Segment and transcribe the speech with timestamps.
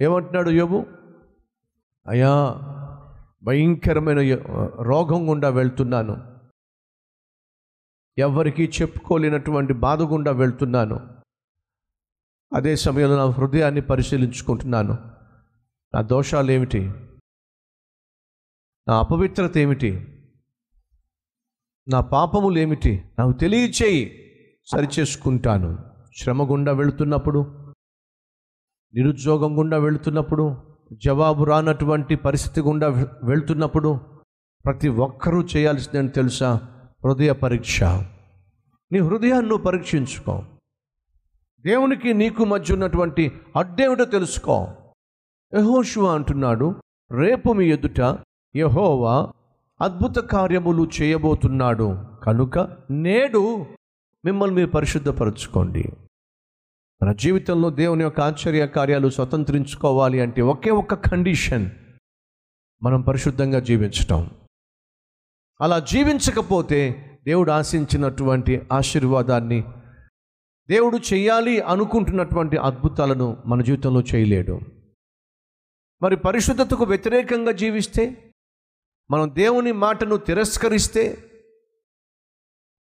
[0.00, 0.86] ఏమంటున్నాడు యోబు?
[2.06, 2.54] అయ్యా
[3.42, 4.18] భయంకరమైన
[4.82, 6.36] రోగం గుండా వెళ్తున్నాను.
[8.18, 11.16] ఎవరికీ చెప్పుకోలేనటువంటి బాధ గుండా వెళ్తున్నాను.
[12.54, 14.92] అదే సమయంలో నా హృదయాన్ని పరిశీలించుకుంటున్నాను.
[15.94, 16.92] నా దోషాలు ఏమిటి
[18.88, 20.12] నా అపవిత్రత ఏమిటి
[21.88, 24.22] నా పాపములు ఏమిటి నాకు తెలియచేయి.
[24.66, 25.78] సరిచేసుకుంటాను.
[26.16, 27.65] శ్రమ గుండా వెళుతున్నప్పుడు
[28.94, 30.56] నిరుద్యోగం గుండా వెళుతున్నప్పుడు
[30.92, 32.88] జవాబు రానటువంటి పరిస్థితి గుండా
[33.24, 34.00] వెళ్తున్నప్పుడు
[34.64, 36.60] ప్రతి ఒక్కరూ చేయాల్సిందని తెలుసా?
[37.04, 37.82] హృదయ పరీక్ష.
[38.92, 40.42] నీ హృదయాన్ని నువ్వు పరీక్షించుకో.
[41.60, 44.68] దేవునికి నీకు మధ్య ఉన్నటువంటి అడ్డేమిటో తెలుసుకో.
[45.54, 46.74] యహోషువ అంటున్నాడు
[47.12, 48.18] రేపు మీ ఎదుట
[48.56, 49.32] యహోవా
[49.80, 51.98] అద్భుత కార్యములు చేయబోతున్నాడు.
[52.22, 52.58] కనుక
[52.90, 53.66] నేడు
[54.24, 55.92] మిమ్మల్ని మీరు పరిశుద్ధపరచుకోండి.
[57.02, 61.70] మన జీవితంలో దేవుని యొక్క ఆశ్చర్య కార్యాలు స్వతంత్రించుకోవాలి అంటే ఒకే ఒక్క కండిషన్.
[62.82, 64.30] మనం పరిశుద్ధంగా జీవించటం.
[65.60, 69.64] అలా జీవించకపోతే దేవుడు ఆశించినటువంటి ఆశీర్వాదాన్ని
[70.68, 74.60] దేవుడు చేయాలి అనుకుంటున్నటువంటి అద్భుతాలను మన జీవితంలో చేయలేడు.
[76.02, 78.32] మరి పరిశుద్ధతకు వ్యతిరేకంగా జీవిస్తే
[79.10, 81.30] మనం దేవుని మాటను తిరస్కరిస్తే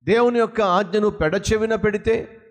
[0.04, 2.42] దేవుని యొక్క ఆజ్ఞను పెడచెవిన పెడితే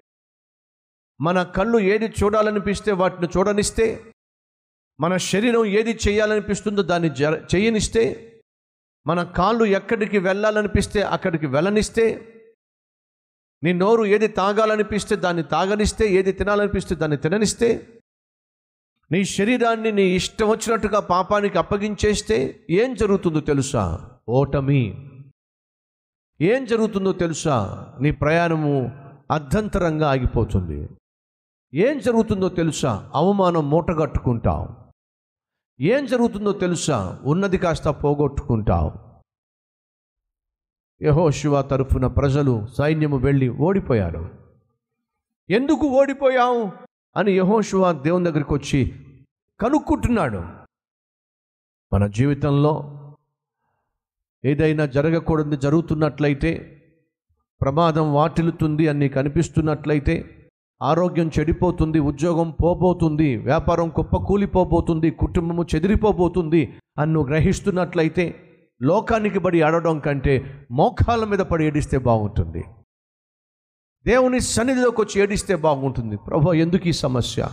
[1.20, 4.12] మన కళ్ళు ఏది చూడాలనిపిస్తే వాటిని చూడనిస్తే
[5.00, 8.30] మన శరీరం ఏది చేయాలనిపిస్తుందో దాన్ని జర చేయనిస్తే
[9.06, 12.30] మన కాళ్ళు ఎక్కడికి వెళ్ళాలనిపిస్తే అక్కడికి వెళ్ళనిస్తే
[13.62, 18.00] నీ నోరు ఏది తాగాలనిపిస్తే దాన్ని తాగనిస్తే ఏది తినాలనిపిస్తే దాన్ని తిననిస్తే
[19.12, 24.10] నీ శరీరాన్ని నీ ఇష్టం వచ్చినట్టుగా పాపానికి అప్పగించేస్తే ఏం జరుగుతుందో తెలుసా?
[24.28, 25.10] ఓటమి.
[26.40, 27.86] ఏం జరుగుతుందో తెలుసా?
[28.00, 28.92] నీ ప్రయాణము
[29.30, 30.88] అర్ధంతరంగా ఆగిపోతుంది.
[31.75, 33.11] ఏం జరుగుతుందో తెలుసా?
[33.14, 34.69] అవమానం మూటగట్టుకుంటావు.
[35.80, 37.20] ఏం జరుగుతుందో తెలుసా?
[37.23, 38.92] ఉన్నది కాస్త పోగొట్టుకుంటావు.
[41.02, 44.30] యహోశివ తరఫున ప్రజలు సైన్యము వెళ్ళి ఓడిపోయారు.
[45.51, 46.73] ఎందుకు ఓడిపోయావు?
[47.17, 49.07] అని యహోశివ దేవుని దగ్గరికి వచ్చి
[49.61, 50.45] కనుక్కుంటున్నాడు.
[51.92, 53.01] మన జీవితంలో
[54.45, 56.70] ఏదైనా జరగకూడదు జరుగుతున్నట్లయితే
[57.61, 60.40] ప్రమాదం వాటిల్లుతుంది అని నీకు అనిపిస్తున్నట్లయితే
[60.84, 66.62] ఆరోగ్యం చెడిపోతుంది ఉద్యోగం పోబోతుంది వ్యాపారం కుప్ప కూలిపోబోతుంది కుటుంబము చెదిరిపోబోతుంది
[66.98, 68.24] అని నువ్వు గ్రహిస్తున్నట్లయితే
[68.83, 70.34] లోకానికి పడి ఆడడం కంటే
[70.70, 72.62] మోకాల మీద పడి ఏడిస్తే బాగుంటుంది.
[74.06, 76.17] దేవుని సన్నిధిలోకి వచ్చి ఏడిస్తే బాగుంటుంది.
[76.17, 77.48] ప్రభు ఎందుకు ఈ సమస్య?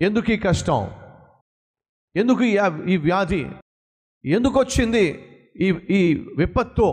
[0.00, 0.90] ఎందుకు ఈ కష్టం?
[2.16, 2.42] ఎందుకు
[2.92, 3.44] ఈ వ్యాధి?
[4.24, 5.04] ఎందుకు వచ్చింది
[5.60, 6.00] ఈ ఈ
[6.38, 6.86] విపత్తు?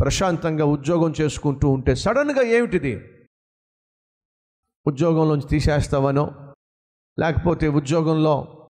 [0.00, 2.94] ప్రశాంతంగా ఉద్యోగం చేసుకుంటూ ఉంటే సడన్గా ఏమిటిది?
[4.86, 6.54] ఉద్యోగంలోంచి తీసేస్తావనో
[7.18, 8.68] లేకపోతే ఉద్యోగంలో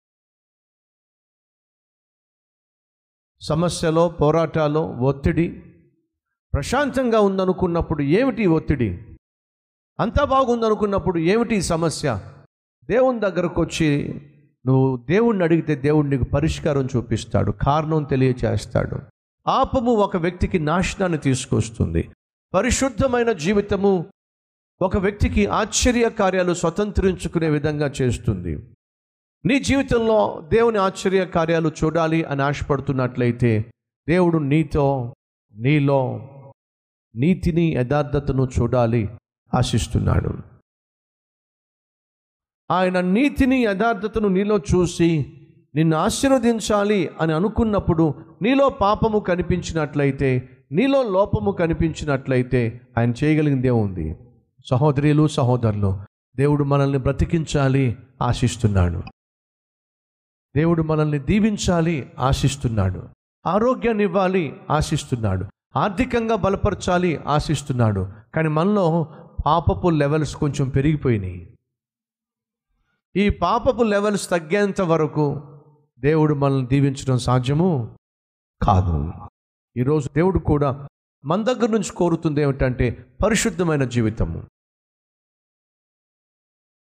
[3.40, 5.62] సమస్యలో పోరాటాలు ఒత్తిడి
[6.54, 9.02] ప్రశాంతంగా ఉందనుకున్నప్పుడు ఏమిటి ఒత్తిడి?
[10.00, 12.20] అంతా బాగుందనుకున్నప్పుడు ఏమిటి సమస్య?
[12.90, 14.12] దేవుని దగ్గరకు వచ్చి
[14.66, 18.98] నువ్వు దేవుణ్ణి అడిగితే దేవుడు నీకు పరిష్కారం చూపిస్తాడు కారణం తెలియచేస్తాడు.
[19.50, 22.10] ఆపము ఒక వ్యక్తికి నాశనాన్ని తీసుకొస్తుంది.
[22.54, 24.06] పరిశుద్ధమైన జీవితము
[24.80, 28.58] ఒక వ్యక్తికి ఆశ్చర్య కార్యాలు స్వతంత్రించుకునే విధంగా చేస్తుంది.
[29.44, 33.72] నీ జీవితంలో దేవుని ఆశ్చర్య కార్యాలు చూడాలి అని ఆశపడుతున్నట్లయితే
[34.08, 35.14] దేవుడు నీతో
[35.54, 36.28] నీలో
[37.16, 39.08] నీతిని యథార్థతను చూడాలి
[39.54, 40.38] ఆశిస్తున్నాడు.
[42.70, 45.26] ఆయన నీతిని యథార్థతను నీలో చూసి
[45.74, 54.14] నిన్ను ఆశీర్వదించాలి అని అనుకున్నప్పుడు నీలో పాపము కనిపించినట్లయితే నీలో లోపము కనిపించినట్లయితే ఆయన చేయగలిగిందే ఉంది
[54.66, 56.00] సహోదరులు సహోదరులు
[56.36, 59.02] దేవుడు మనల్ని బ్రతికించాలి ఆశిస్తున్నాడు.
[60.56, 63.08] దేవుడు మనల్ని దీవించాలి ఆశిస్తున్నాడు.
[63.46, 65.44] ఆరోగ్యాన్ని ఇవ్వాలి ఆశిస్తున్నాడు.
[65.76, 68.12] ఆర్థికంగా బలపరచాలి ఆశిస్తున్నాడు.
[68.34, 69.06] కానీ మనలో
[69.46, 71.56] పాపపు లెవెల్స్ కొంచెం పెరిగిపోయినాయి.
[73.16, 75.42] ఈ పాపపు లెవెల్స్ తగ్గేంత వరకు
[75.98, 77.96] దేవుడు మనల్ని దీవించడం సాధ్యము
[78.62, 79.12] కాదు.
[79.76, 80.88] ఈరోజు దేవుడు కూడా
[81.24, 84.42] మన దగ్గర నుంచి కోరుతుంది ఏమిటంటే పరిశుద్ధమైన జీవితము.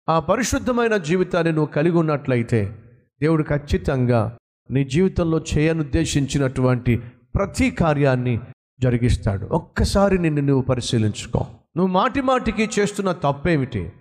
[0.09, 2.77] ఆ పరిశుద్ధమైన జీవితాన్ని నువ్వు కలిగి ఉన్నట్లయితే
[3.21, 4.37] దేవుడు ఖచ్చితంగా
[4.71, 6.97] నీ జీవితంలో చేయనుద్దేశించినటువంటి
[7.35, 8.39] ప్రతి కార్యాన్ని
[8.81, 9.45] జరిగిస్తాడు.
[9.45, 11.39] ఒక్కసారి నిన్ను నువ్వు పరిశీలించుకో.
[11.77, 13.93] నువ్వు మాటి మాటికి చేస్తున్న తప్పేమిటి?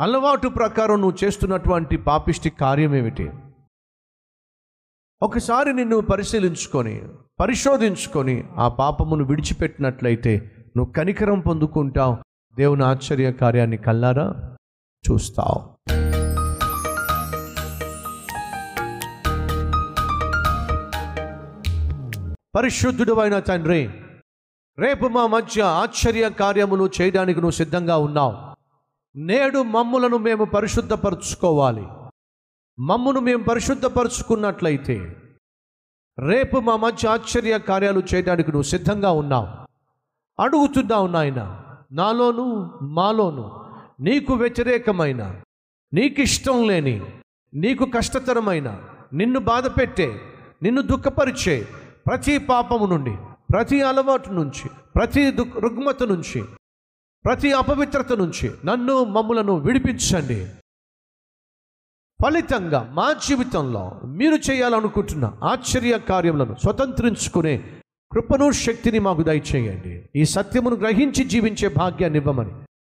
[0.00, 3.30] అలవాటు ప్రకారం నువ్వు చేస్తున్నటువంటి పాపిష్టి కార్యం ఏమిటి
[5.22, 7.02] ఒకసారి నిన్ను పరిశీలించుకొని
[7.40, 12.16] పరిశోధించుకొని ఆ పాపమును విడిచిపెట్టినట్లయితే నువ్వు కనికరం పొందుకుంటావు.
[12.56, 14.56] దేవుని ఆశ్చర్య కార్యాన్ని కల్లారా?
[15.08, 15.70] చూస్తావు.
[22.54, 23.90] పరిశుద్ధుడు అయిన తండ్రి
[24.78, 28.36] రేపు మా మధ్య ఆశ్చర్య కార్యములు చేయడానికి నువ్వు సిద్ధంగా ఉన్నావు.
[29.16, 31.86] నేడు మమ్ములను మేము పరిశుద్ధపరచుకోవాలి.
[32.78, 35.16] మమ్మును మేము పరిశుద్ధపరచుకున్నట్లయితే
[36.18, 39.48] రేపు మా మధ్య ఆశ్చర్య కార్యాలు చేయడానికి నువ్వు సిద్ధంగా ఉన్నావు.
[40.42, 41.60] అడుగుతున్నావు నాయన
[41.92, 43.59] నాలోను మాలోను
[44.00, 45.40] నీకు వ్యతిరేకమైన
[45.94, 47.02] నీకిష్టం లేని
[47.54, 50.20] నీకు కష్టతరమైన నిన్ను బాధపెట్టే
[50.62, 51.66] నిన్ను దుఃఖపరిచే
[52.06, 53.16] ప్రతి పాపము నుండి
[53.52, 56.44] ప్రతి అలవాటు నుంచి ప్రతి దుఃఖ రుగ్మత నుంచి
[57.24, 60.46] ప్రతి అపవిత్రత నుంచి నన్ను మమ్ములను విడిపించండి.
[62.22, 67.80] ఫలితంగా మా జీవితంలో మీరు చేయాలనుకుంటున్న ఆశ్చర్య కార్యములను స్వతంత్రించుకునే
[68.12, 70.08] కృపను శక్తిని మాకు దయచేయండి.
[70.16, 72.52] ఈ సత్యమును గ్రహించి జీవించే భాగ్యాన్ని ఇవ్వమని